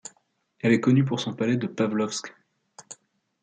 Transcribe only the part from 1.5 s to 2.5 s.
de Pavlovsk.